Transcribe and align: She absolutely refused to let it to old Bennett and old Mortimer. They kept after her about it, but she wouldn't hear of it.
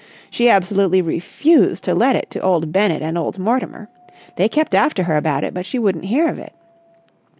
She 0.31 0.49
absolutely 0.49 1.03
refused 1.03 1.83
to 1.83 1.93
let 1.93 2.15
it 2.15 2.31
to 2.31 2.41
old 2.41 2.71
Bennett 2.71 3.03
and 3.03 3.19
old 3.19 3.37
Mortimer. 3.37 3.87
They 4.35 4.49
kept 4.49 4.73
after 4.73 5.03
her 5.03 5.15
about 5.15 5.43
it, 5.43 5.53
but 5.53 5.63
she 5.63 5.77
wouldn't 5.77 6.05
hear 6.05 6.27
of 6.27 6.39
it. 6.39 6.53